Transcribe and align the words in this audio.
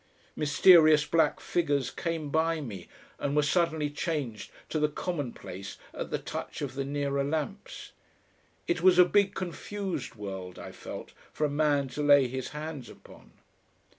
Mysterious 0.35 1.05
black 1.05 1.39
figures 1.39 1.91
came 1.91 2.31
by 2.31 2.59
me 2.59 2.87
and 3.19 3.35
were 3.35 3.43
suddenly 3.43 3.91
changed 3.91 4.49
to 4.69 4.79
the 4.79 4.87
commonplace 4.89 5.77
at 5.93 6.09
the 6.09 6.17
touch 6.17 6.63
of 6.63 6.73
the 6.73 6.83
nearer 6.83 7.23
lamps. 7.23 7.91
It 8.65 8.81
was 8.81 8.97
a 8.97 9.05
big 9.05 9.35
confused 9.35 10.15
world, 10.15 10.57
I 10.57 10.71
felt, 10.71 11.13
for 11.31 11.45
a 11.45 11.49
man 11.51 11.87
to 11.89 12.01
lay 12.01 12.27
his 12.27 12.47
hands 12.49 12.89
upon. 12.89 13.33